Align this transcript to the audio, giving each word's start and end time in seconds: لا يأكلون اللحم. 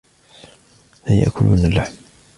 لا 1.07 1.13
يأكلون 1.15 1.57
اللحم. 1.65 1.93